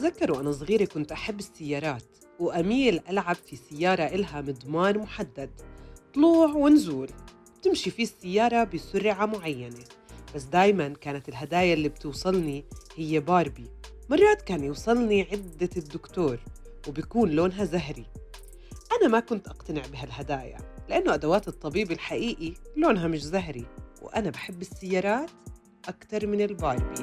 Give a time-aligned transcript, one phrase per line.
[0.00, 2.02] بتذكر وأنا صغيرة كنت أحب السيارات
[2.38, 5.50] وأميل ألعب في سيارة إلها مضمار محدد
[6.14, 7.10] طلوع ونزول
[7.62, 9.84] تمشي فيه السيارة بسرعة معينة.
[10.34, 12.64] بس دايما كانت الهدايا اللي بتوصلني
[12.96, 13.66] هي باربي.
[14.10, 16.38] مرات كان يوصلني عدة الدكتور
[16.88, 18.06] وبيكون لونها زهري.
[19.00, 23.66] أنا ما كنت أقتنع بهالهدايا لأنه أدوات الطبيب الحقيقي لونها مش زهري.
[24.02, 25.30] وأنا بحب السيارات
[25.88, 26.99] أكثر من الباربي.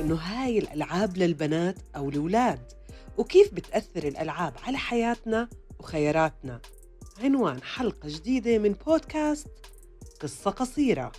[0.00, 2.72] إنه هاي الألعاب للبنات أو الأولاد؟
[3.18, 5.48] وكيف بتأثر الألعاب على حياتنا
[5.80, 6.60] وخياراتنا؟
[7.22, 9.48] عنوان حلقة جديدة من بودكاست
[10.20, 11.12] قصة قصيرة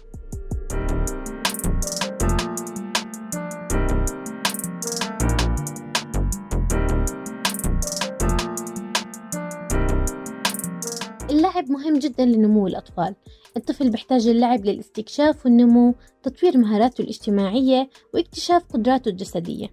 [11.30, 13.16] اللعب مهم جدا لنمو الأطفال
[13.58, 19.68] الطفل بيحتاج اللعب للاستكشاف والنمو تطوير مهاراته الاجتماعية واكتشاف قدراته الجسدية.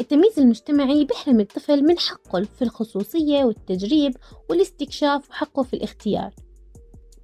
[0.00, 4.16] التمييز المجتمعي بيحرم الطفل من حقه في الخصوصية والتجريب
[4.50, 6.34] والاستكشاف وحقه في الاختيار.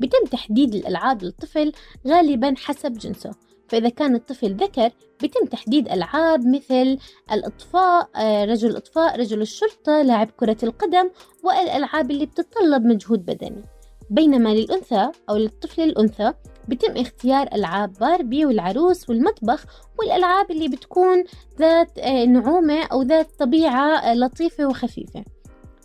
[0.01, 1.73] بيتم تحديد الألعاب للطفل
[2.07, 3.31] غالبا حسب جنسه.
[3.69, 6.99] فإذا كان الطفل ذكر بيتم تحديد ألعاب مثل
[7.33, 11.11] الإطفاء آه، رجل الإطفاء رجل الشرطة لاعب كرة القدم
[11.45, 13.65] والألعاب اللي بتتطلب مجهود بدني.
[14.13, 16.33] بينما للأنثى أو للطفل الأنثى
[16.69, 19.65] بيتم اختيار ألعاب باربي والعروس والمطبخ
[19.99, 21.25] والألعاب اللي بتكون
[21.59, 25.25] ذات آه، نعومة أو ذات طبيعة آه، لطيفة وخفيفة.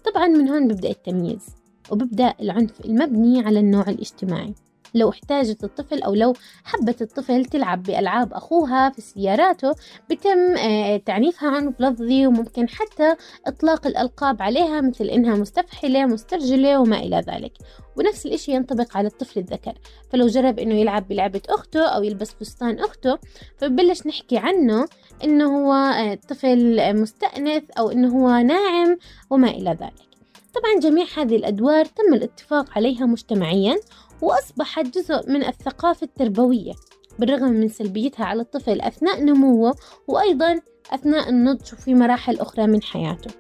[0.05, 1.45] طبعا من هون ببدأ التمييز
[1.91, 4.53] وببدأ العنف المبني على النوع الاجتماعي.
[4.93, 9.75] لو احتاجت الطفل أو لو حبت الطفل تلعب بألعاب أخوها في سياراته
[10.09, 13.15] بتم آه، تعنيفها عنف لفظي وممكن حتى
[13.47, 17.51] إطلاق الألقاب عليها مثل إنها مستفحلة مسترجلة وما إلى ذلك.
[17.95, 19.73] ونفس الإشي ينطبق على الطفل الذكر.
[20.11, 23.17] فلو جرب إنه يلعب بلعبة أخته أو يلبس فستان أخته
[23.57, 24.85] فببلش نحكي عنه
[25.23, 28.97] إنه هو آه، طفل مستأنس أو إنه هو ناعم
[29.29, 30.16] وما إلى ذلك.
[30.57, 33.75] طبعا جميع هذه الأدوار تم الاتفاق عليها مجتمعيا
[34.21, 36.73] وأصبحت جزء من الثقافة التربوية
[37.19, 39.75] بالرغم من سلبيتها على الطفل أثناء نموه
[40.07, 43.31] وأيضا أثناء النضج وفي مراحل أخرى من حياته.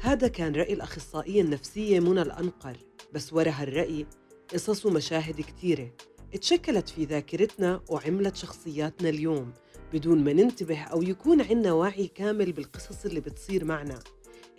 [0.00, 2.76] هذا كان رأي الأخصائية النفسية منى الأنقر
[3.12, 4.06] بس ورا هالرأي
[4.52, 5.90] قصص ومشاهد كتيرة
[6.34, 9.52] اتشكلت في ذاكرتنا وعملت شخصياتنا اليوم
[9.92, 13.98] بدون ما ننتبه أو يكون عنا وعي كامل بالقصص اللي بتصير معنا.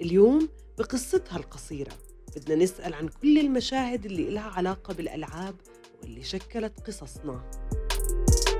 [0.01, 1.91] اليوم بقصتها القصيرة.
[2.35, 5.55] بدنا نسأل عن كل المشاهد اللي إلها علاقة بالألعاب
[6.01, 7.51] واللي شكلت قصصنا.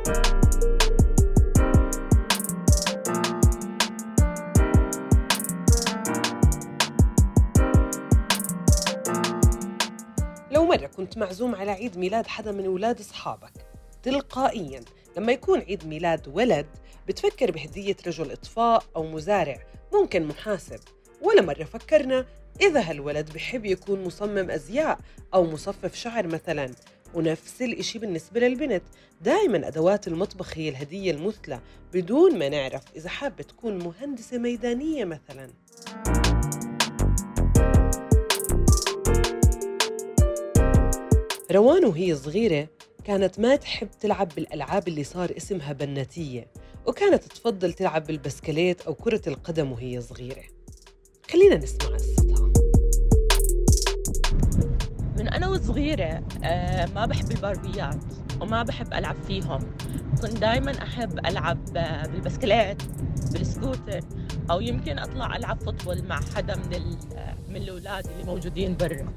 [0.07, 0.82] لو
[10.73, 13.51] مرة كنت معزوم على عيد ميلاد حدا من أولاد أصحابك.
[14.03, 14.81] تلقائياً
[15.17, 16.65] لما يكون عيد ميلاد ولد
[17.07, 19.57] بتفكر بهدية رجل إطفاء أو مزارع
[19.93, 20.79] ممكن محاسب.
[21.21, 22.25] ولا مرة فكرنا
[22.61, 24.99] إذا هالولد بحب يكون مصمم أزياء
[25.33, 26.71] أو مصفف شعر مثلاً.
[27.13, 28.83] ونفس الإشي بالنسبة للبنت.
[29.21, 31.59] دائما أدوات المطبخ هي الهدية المثلى
[31.93, 35.49] بدون ما نعرف إذا حابة تكون مهندسة ميدانية مثلاً.
[41.53, 42.67] روان وهي صغيرة
[43.03, 46.47] كانت ما تحب تلعب بالألعاب اللي صار اسمها بناتية
[46.85, 50.43] وكانت تفضل تلعب بالبسكليت أو كرة القدم وهي صغيرة.
[51.31, 52.53] خلينا نسمع قصتها.
[55.17, 58.03] من أنا وصغيرة آه، ما بحب الباربيات.
[58.43, 59.59] وما بحب ألعب فيهم.
[60.21, 62.83] كنت دايما أحب ألعب بالبسكليت
[63.31, 63.99] بالسكوتر
[64.51, 66.97] أو يمكن أطلع ألعب football مع حدا من
[67.49, 69.13] من الأولاد اللي موجودين برا.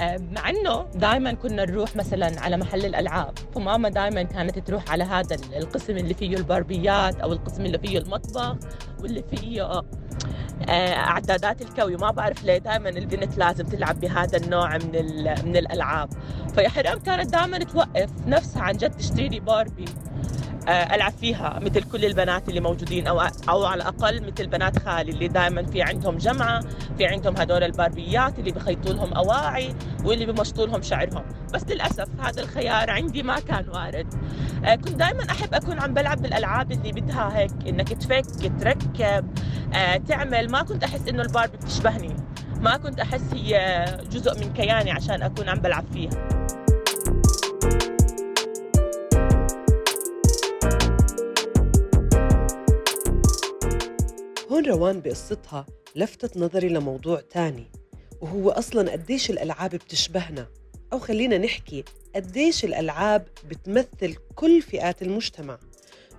[0.00, 5.04] آه، مع إنه دائما كنا نروح مثلا على محل الألعاب فماما دائما كانت تروح على
[5.04, 8.56] هذا القسم اللي فيه الباربيات أو القسم اللي فيه المطبخ
[9.00, 9.82] واللي فيه
[10.68, 11.96] أعدادات الكوي.
[11.96, 14.92] ما بعرف ليه دائما البنت لازم تلعب بهذا النوع من
[15.44, 16.08] من الألعاب.
[16.54, 19.84] فيا حرام كانت دائما توقف نفسها عن جد تشتري لي باربي
[20.68, 25.12] آه، ألعب فيها مثل كل البنات اللي موجودين أو أو على الأقل مثل بنات خالي
[25.12, 26.60] اللي دائما في عندهم جمعة
[26.98, 29.74] في عندهم هدول الباربيات اللي بخيطوا لهم أواعي
[30.04, 31.24] واللي بمشطوا لهم شعرهم.
[31.54, 34.14] بس للأسف هذا الخيار عندي ما كان وارد.
[34.14, 34.18] آه،
[34.60, 39.38] كنت دائما أحب أكون عم بلعب بالألعاب اللي بدها هيك إنك تفك تركب
[39.74, 40.50] آه، تعمل.
[40.50, 42.16] ما كنت أحس إنه الباربي بتشبهني.
[42.60, 46.28] ما كنت أحس هي جزء من كياني عشان أكون عم بلعب فيها.
[54.52, 55.66] هون روان بقصتها
[55.96, 57.66] لفتت نظري لموضوع تاني
[58.20, 60.46] وهو أصلا قديش الألعاب بتشبهنا.
[60.92, 61.84] أو خلينا نحكي
[62.14, 65.58] قديش الألعاب بتمثل كل فئات المجتمع.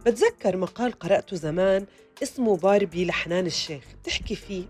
[0.06, 1.86] بتذكر مقال قرأته زمان
[2.24, 4.66] اسمه باربي لحنان الشيخ تحكي فيه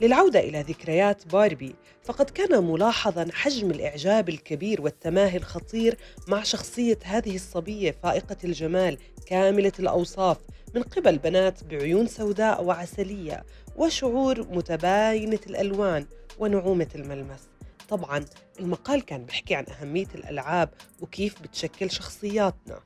[0.00, 5.98] للعودة إلى ذكريات باربي فقد كان ملاحظا حجم الإعجاب الكبير والتماهي الخطير
[6.28, 10.38] مع شخصية هذه الصبية فائقة الجمال كاملة الأوصاف
[10.74, 13.44] من قبل بنات بعيون سوداء وعسلية
[13.76, 16.06] وشعور متباينة الألوان
[16.38, 17.53] ونعومة الملمس.
[17.88, 18.24] طبعا
[18.60, 20.70] المقال كان بيحكي عن أهمية الألعاب
[21.00, 22.80] وكيف بتشكل شخصياتنا.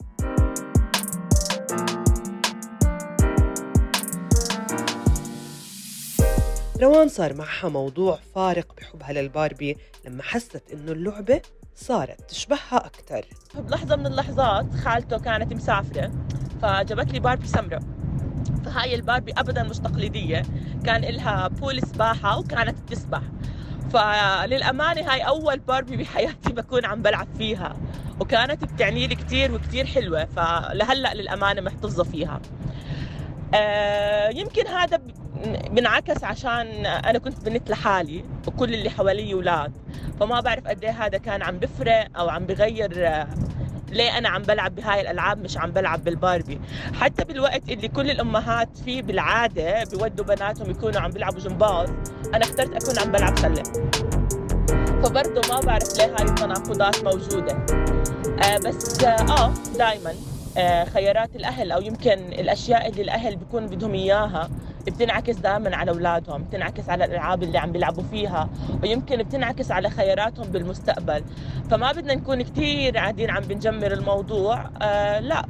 [6.83, 11.43] روان صار معها موضوع فارق بحبها للباربي لما حست إنه اللعبة
[11.75, 13.25] صارت تشبهها أكثر
[13.55, 16.13] بلحظة من اللحظات خالته كانت مسافرة
[16.63, 17.81] فجابت لي باربي سمراء
[18.65, 20.43] فهاي الباربي أبدا مش تقليدية
[20.85, 23.23] كان إلها بول سباحة وكانت تسبح.
[23.93, 27.77] فللأمانة هاي أول باربي بحياتي بكون عم بلعب فيها
[28.21, 32.41] وكانت بتعني لي كثير وكثير حلوة فلهلأ للأمانة محتفظة فيها.
[33.55, 35.01] آه يمكن هذا
[35.71, 39.73] بنعكس عشان أنا كنت بنت لحالي وكل اللي حوالي أولاد
[40.21, 42.93] فما بعرف قد إيه هذا كان عم بفرق أو عم بغير
[43.91, 46.61] ليه أنا عم بلعب بهاي الألعاب مش عم بلعب بالباربي؟
[47.01, 51.89] حتى بالوقت اللي كل الأمهات فيه بالعادة بودوا بناتهم يكونوا عم بيلعبوا جمباز
[52.35, 53.63] أنا اخترت أكون عم بلعب سلة.
[55.03, 57.67] فبرضه ما بعرف ليه هاي التناقضات موجودة.
[58.43, 60.13] آه بس آه, آه دائما
[60.59, 64.51] آه خيارات الأهل أو يمكن الأشياء اللي الأهل بيكونوا بدهم إياها
[64.91, 68.49] بتنعكس دائما على أولادهم بتنعكس على الألعاب اللي عم بيلعبوا فيها
[68.83, 71.25] ويمكن بتنعكس على خياراتهم بالمستقبل.
[71.71, 74.71] فما بدنا نكون كثير قاعدين عم بنجمر الموضوع.
[74.83, 75.45] آه لا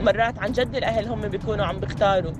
[0.00, 2.32] مرات عن جد الأهل هم بيكونوا عم بيختاروا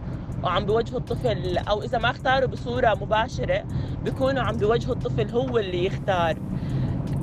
[0.42, 3.64] وعم بيوجهوا الطفل أو إذا ما اختاروا بصورة مباشرة
[4.04, 6.36] بيكونوا عم بيوجهوا الطفل هو اللي يختار.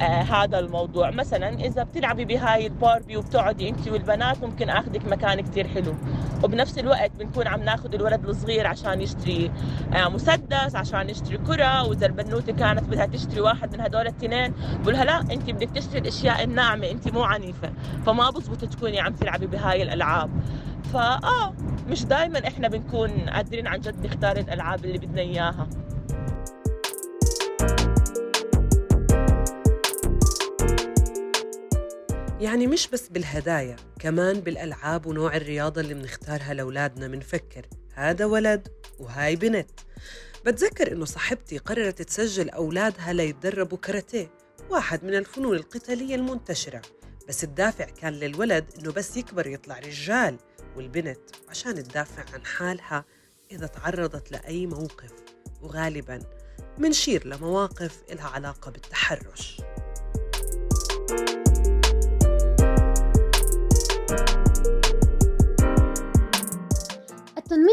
[0.01, 1.11] آه هذا الموضوع.
[1.11, 5.93] مثلا إذا بتلعبي بهاي الباربي وبتقعدي أنت والبنات ممكن أخذك مكان كثير حلو.
[6.43, 9.51] وبنفس الوقت بنكون عم ناخذ الولد الصغير عشان يشتري
[9.93, 14.53] آه مسدس عشان يشتري كرة وإذا البنوتة كانت بدها تشتري واحد من هدول الاثنين
[14.83, 17.73] بقولها لا أنت بدك تشتري الأشياء الناعمة أنت مو عنيفة.
[18.05, 20.29] فما بزبط تكوني عم تلعبي بهاي الألعاب.
[20.93, 21.53] فآه
[21.89, 25.67] مش دائما إحنا بنكون قادرين عن جد نختار الألعاب اللي بدنا إياها.
[32.39, 37.65] يعني مش بس بالهدايا كمان بالألعاب ونوع الرياضة اللي بنختارها لأولادنا منفكر.
[37.93, 38.67] هذا ولد
[38.99, 39.69] وهاي بنت.
[40.45, 44.31] بتذكر إنه صاحبتي قررت تسجل أولادها ليتدربوا كاراتيه
[44.69, 46.81] واحد من الفنون القتالية المنتشرة.
[47.27, 50.37] بس الدافع كان للولد إنه بس يكبر يطلع رجال
[50.75, 51.19] والبنت
[51.49, 53.05] عشان تدافع عن حالها
[53.51, 55.13] إذا تعرضت لأي موقف.
[55.61, 56.19] وغالباً
[56.77, 59.61] منشير لمواقف إلها علاقة بالتحرش.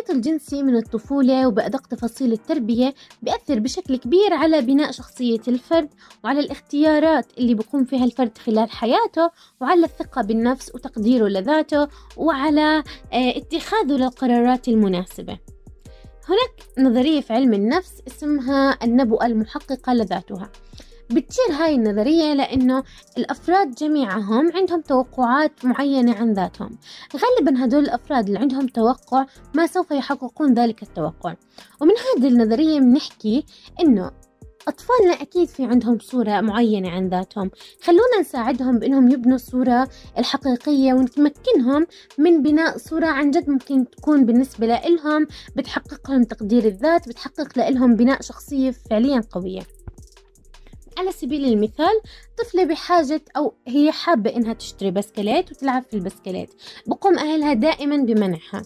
[0.07, 5.89] التنميط الجنسي من الطفولة وبأدق تفاصيل التربية بيأثر بشكل كبير على بناء شخصية الفرد
[6.25, 13.37] وعلى الاختيارات اللي بيقوم فيها الفرد خلال حياته وعلى الثقة بالنفس وتقديره لذاته وعلى آه،
[13.37, 15.39] اتخاذه للقرارات المناسبة.
[16.29, 20.51] هناك نظرية في علم النفس اسمها النبوءة المحققة لذاتها.
[21.11, 22.83] بتشير هاي النظرية لأنه
[23.19, 26.79] الأفراد جميعهم عندهم توقعات معينة عن ذاتهم.
[27.17, 31.35] غالبا هدول الأفراد اللي عندهم توقع ما سوف يحققون ذلك التوقع.
[31.81, 33.45] ومن هذه النظرية بنحكي
[33.81, 34.11] إنه
[34.69, 37.51] أطفالنا أكيد في عندهم صورة معينة عن ذاتهم.
[37.83, 41.87] خلونا نساعدهم بأنهم يبنوا الصورة الحقيقية ونمكنهم
[42.19, 47.97] من بناء صورة عن جد ممكن تكون بالنسبة لهم بتحقق لهم تقدير الذات بتحقق لهم
[47.97, 49.76] بناء شخصية فعليا قوية.
[50.99, 52.01] على سبيل المثال
[52.39, 56.51] طفلة بحاجة أو هي حابة إنها تشتري بسكليت وتلعب في البسكليت.
[56.87, 58.63] بقوم أهلها دائما بمنعها.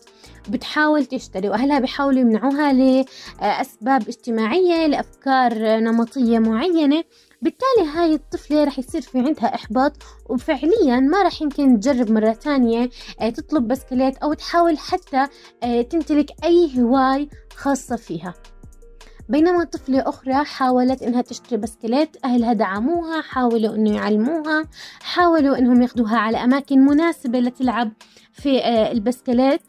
[0.49, 7.05] بتحاول تشتري وأهلها بيحاولوا يمنعوها لأسباب اجتماعية لأفكار نمطية معينة.
[7.43, 9.93] بالتالي هاي الطفلة رح يصير في عندها إحباط
[10.29, 15.27] وفعليا ما رح يمكن تجرب مرة تانية آه، تطلب بسكليت أو تحاول حتى
[15.63, 18.35] آه، تمتلك أي هواية خاصة فيها.
[19.31, 24.65] بينما طفلة أخرى حاولت إنها تشتري بسكليت أهلها دعموها حاولوا إنه يعلموها
[25.03, 27.93] حاولوا إنهم ياخدوها على أماكن مناسبة لتلعب
[28.33, 29.61] في آه، البسكليت.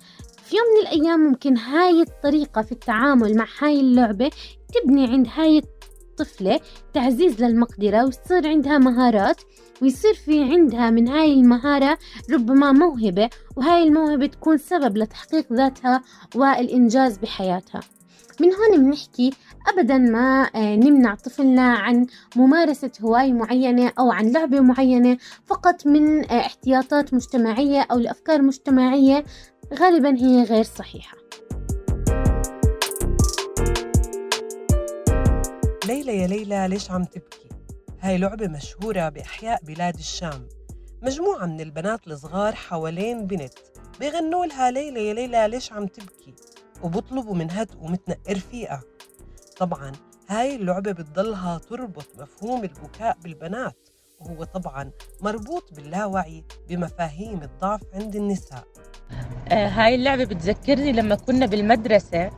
[0.43, 4.31] في يوم من الأيام ممكن هاي الطريقة في التعامل مع هاي اللعبة
[4.73, 6.59] تبني عند هاي الطفلة
[6.93, 9.41] تعزيز للمقدرة ويصير عندها مهارات
[9.81, 11.97] ويصير في عندها من هاي المهارة
[12.33, 16.01] ربما موهبة وهاي الموهبة تكون سبب لتحقيق ذاتها
[16.35, 17.81] والإنجاز بحياتها.
[18.41, 19.33] من هون بنحكي
[19.67, 26.31] أبدا ما آه، نمنع طفلنا عن ممارسة هواية معينة أو عن لعبة معينة فقط من
[26.31, 29.25] آه، احتياطات مجتمعية أو لأفكار مجتمعية
[29.73, 31.17] غالبا هي غير صحيحة.
[35.87, 37.49] ليلى يا ليلى ليش عم تبكي؟
[37.99, 40.47] هاي لعبة مشهورة بأحياء بلاد الشام.
[41.01, 43.53] مجموعة من البنات الصغار حوالين بنت
[43.99, 46.50] بيغنوا لها ليلى يا ليلى ليش عم تبكي؟
[46.83, 48.81] وبطلبوا منها تقوم تنقر رفيقها
[49.59, 49.91] طبعا
[50.29, 53.75] هاي اللعبة بتضلها تربط مفهوم البكاء بالبنات
[54.19, 58.63] وهو طبعا مربوط باللاوعي بمفاهيم الضعف عند النساء.
[59.51, 62.29] آه، هاي اللعبة بتذكرني لما كنا بالمدرسة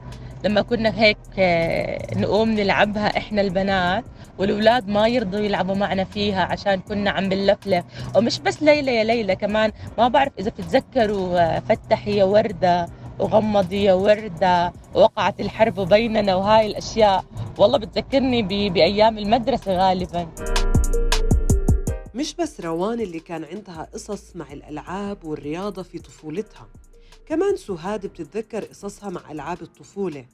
[0.46, 4.04] لما كنا هيك آه، نقوم نلعبها إحنا البنات
[4.38, 7.86] والأولاد ما يرضوا يلعبوا معنا فيها عشان كنا عم بنلفلف.
[8.16, 12.88] ومش بس ليلى يا ليلى كمان ما بعرف إذا بتتذكروا آه، فتحي يا وردة.
[13.20, 17.26] وغمضي يا وردة وقعت الحرب بيننا وهاي الأشياء.
[17.58, 20.28] والله بتذكرني بأيام المدرسة غالباً.
[22.16, 26.68] مش بس روان اللي كان عندها قصص مع الألعاب والرياضة في طفولتها
[27.26, 30.26] كمان سهاد بتتذكر قصصها مع ألعاب الطفولة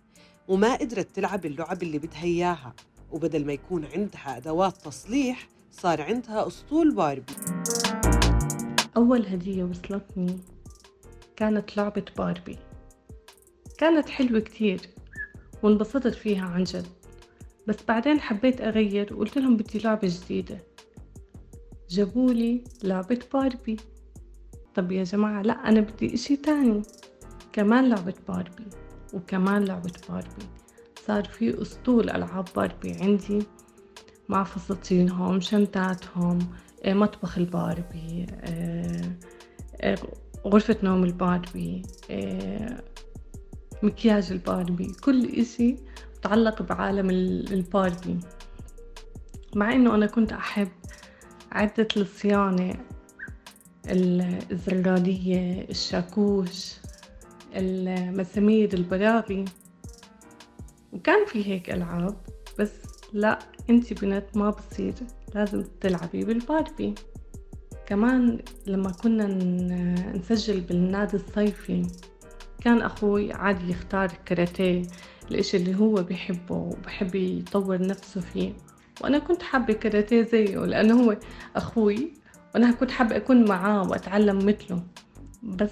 [0.48, 2.74] وما قدرت تلعب اللعب اللي بدها إياها.
[3.12, 7.34] وبدل ما يكون عندها أدوات تصليح صار عندها أسطول باربي.
[8.98, 10.40] أول هدية وصلتني
[11.36, 12.58] كانت لعبة باربي.
[13.80, 14.82] كانت حلوة كتير
[15.64, 16.88] وانبسطت فيها عن جد.
[17.68, 20.58] بس بعدين حبيت أغير وقلت لهم بدي لعبة جديدة.
[21.90, 23.78] جابولي لعبة باربي.
[24.76, 26.82] طب يا جماعة لا أنا بدي إشي تاني.
[27.54, 28.66] كمان لعبة باربي
[29.14, 30.46] وكمان لعبة باربي.
[31.08, 33.40] صار في أسطول ألعاب باربي عندي.
[34.30, 36.40] مع فساتينهم شنطاتهم
[36.84, 39.16] آه، مطبخ الباربي آه،
[39.82, 39.98] آه،
[40.46, 41.82] غرفة نوم الباربي
[43.84, 44.88] مكياج الباربي.
[45.04, 45.76] كل إشي
[46.18, 48.20] متعلق بعالم الباربي.
[49.56, 50.68] مع إنه أنا كنت أحب
[51.52, 52.74] عدة الصيانة
[53.88, 56.74] الزرادية الشاكوش
[57.56, 59.46] المسامير البراغي
[60.94, 62.18] وكان في هيك ألعاب
[62.60, 62.72] بس
[63.14, 64.94] لا انتي بنت ما بصير
[65.36, 66.96] لازم تلعبي بالباربي.
[67.86, 69.28] كمان لما كنا
[70.18, 71.88] نسجل بالنادي الصيفي
[72.62, 74.82] كان أخوي عادي يختار كاراتيه
[75.32, 78.54] الإشي اللي هو بيحبه وبحب يطور نفسه فيه.
[79.02, 81.18] وأنا كنت حابة كاراتيه زيه لأنه هو
[81.56, 82.14] أخوي
[82.56, 84.84] وأنا كنت حابة أكون معاه وأتعلم مثله.
[85.44, 85.72] بس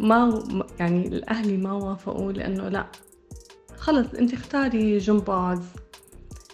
[0.00, 0.44] ما
[0.80, 2.86] يعني الأهلي ما وافقوا لأنه لا.
[3.76, 5.60] خلص أنت اختاري جمباز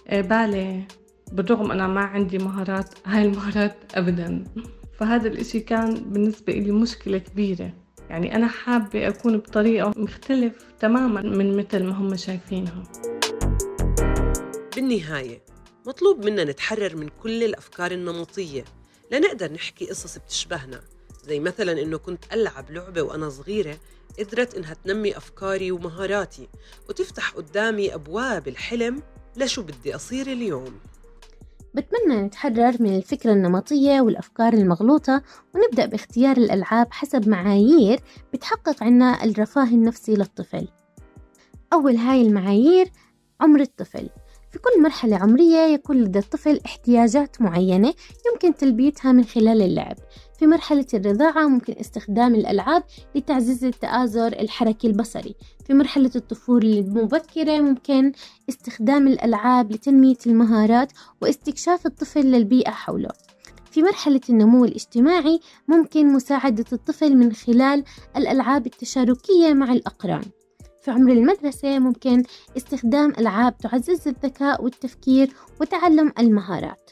[0.08, 0.84] آه، بالي
[1.32, 4.44] بالرغم أنا ما عندي مهارات هاي المهارات أبدا.
[4.98, 7.72] فهذا الإشي كان بالنسبة لي مشكلة كبيرة.
[8.12, 12.82] يعني أنا حابة أكون بطريقة مختلف تماما من مثل ما هم شايفينها.
[14.76, 15.42] بالنهاية
[15.86, 18.64] مطلوب منا نتحرر من كل الأفكار النمطية.
[19.10, 20.80] لنقدر نحكي قصص بتشبهنا.
[21.24, 23.78] زي مثلا إنه كنت ألعب لعبة وأنا صغيرة
[24.18, 26.48] قدرت إنها تنمي أفكاري ومهاراتي
[26.88, 29.02] وتفتح قدامي أبواب الحلم
[29.36, 30.80] لشو بدي أصير اليوم.
[31.74, 35.22] بتمنى نتحرر من الفكرة النمطية والأفكار المغلوطة
[35.54, 38.00] ونبدأ باختيار الألعاب حسب معايير
[38.32, 40.68] بتحقق عنا الرفاه النفسي للطفل.
[41.72, 42.90] أول هاي المعايير
[43.40, 44.08] عمر الطفل.
[44.50, 47.94] في كل مرحلة عمرية يكون لدى الطفل احتياجات معينة
[48.32, 49.96] يمكن تلبيتها من خلال اللعب.
[50.42, 52.82] في مرحلة الرضاعة ممكن استخدام الألعاب
[53.14, 55.34] لتعزيز التآزر الحركي البصري.
[55.66, 58.12] في مرحلة الطفولة المبكرة ممكن
[58.48, 63.10] استخدام الألعاب لتنمية المهارات واستكشاف الطفل للبيئة حوله.
[63.70, 67.84] في مرحلة النمو الاجتماعي ممكن مساعدة الطفل من خلال
[68.16, 70.24] الألعاب التشاركية مع الأقران.
[70.84, 72.22] في عمر المدرسة ممكن
[72.56, 76.90] استخدام ألعاب تعزز الذكاء والتفكير وتعلم المهارات.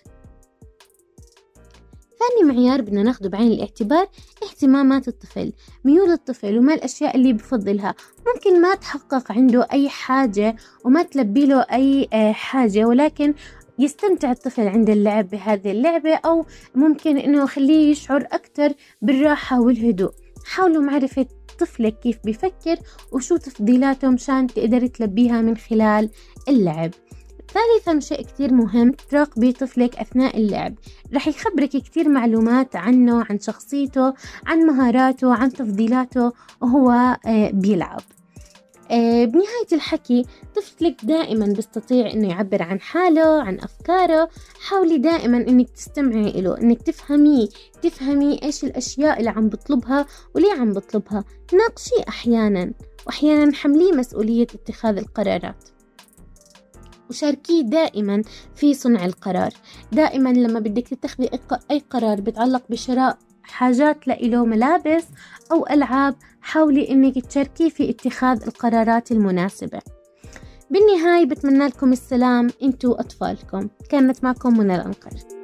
[2.20, 4.06] ثاني معيار بدنا ناخده بعين الاعتبار
[4.42, 5.52] اهتمامات الطفل
[5.84, 7.94] ميول الطفل وما الأشياء اللي بفضلها.
[8.34, 13.34] ممكن ما تحقق عنده أي حاجة وما تلبي له أي آه، حاجة ولكن
[13.78, 18.72] يستمتع الطفل عند اللعب بهذه اللعبة أو ممكن إنه يخليه يشعر أكثر
[19.02, 20.10] بالراحة والهدوء.
[20.44, 21.26] حاولوا معرفة
[21.58, 22.76] طفلك كيف بيفكر
[23.12, 26.10] وشو تفضيلاته مشان تقدر تلبيها من خلال
[26.48, 26.90] اللعب.
[27.54, 30.75] ثالثا شيء كتير مهم تراقبي طفلك أثناء اللعب.
[31.14, 34.14] رح يخبرك كتير معلومات عنه عن شخصيته
[34.47, 36.90] عن مهاراته عن تفضيلاته وهو
[37.26, 38.00] آه، بيلعب.
[38.90, 40.25] آه، بنهاية الحكي
[40.57, 44.28] طفلك دائما بيستطيع إنه يعبر عن حاله عن أفكاره.
[44.69, 47.49] حاولي دائما إنك تستمعي له إنك تفهميه
[47.83, 51.25] تفهمي إيش الأشياء اللي عم بطلبها وليه عم بطلبها.
[51.52, 52.73] ناقشيه أحيانا
[53.07, 55.69] واحيانا حمليه مسؤولية اتخاذ القرارات.
[57.10, 58.22] وشاركيه دائما
[58.54, 59.52] في صنع القرار.
[59.92, 61.30] دائما لما بدك تتخذي
[61.70, 65.04] أي قرار بيتعلق بشراء حاجات لإله ملابس
[65.52, 69.80] أو ألعاب حاولي إنك تشاركيه في اتخاذ القرارات المناسبة.
[70.70, 72.48] بالنهاية بتمنى لكم السلام.
[72.62, 73.68] انتو أطفالكم.
[73.88, 75.39] كانت معكم منى الأنقر.